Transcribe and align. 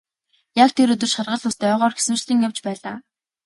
Яг 0.63 0.69
тэр 0.77 0.87
өдөр 0.93 1.09
шаргал 1.15 1.43
үст 1.49 1.61
ойгоор 1.67 1.93
хэсүүчлэн 1.95 2.43
явж 2.47 2.57
байлаа. 2.65 2.95